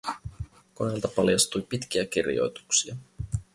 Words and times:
Koneelta 0.73 1.07
paljastui 1.07 1.61
pitkiä 1.69 2.05
kirjoituksia. 2.05 2.95